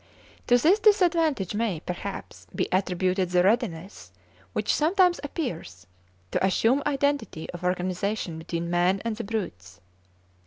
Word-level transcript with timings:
To 0.47 0.57
this 0.57 0.79
disadvantage 0.79 1.53
may, 1.53 1.79
perhaps, 1.79 2.47
be 2.55 2.67
attributed 2.71 3.29
the 3.29 3.43
readiness, 3.43 4.11
which 4.51 4.73
sometimes 4.73 5.19
appears, 5.23 5.85
to 6.31 6.43
assume 6.43 6.81
identity 6.87 7.47
of 7.51 7.63
organization 7.63 8.39
between 8.39 8.71
man 8.71 9.03
and 9.05 9.15
the 9.17 9.23
brutes. 9.23 9.79